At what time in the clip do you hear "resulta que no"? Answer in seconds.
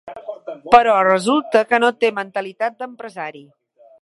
1.09-1.93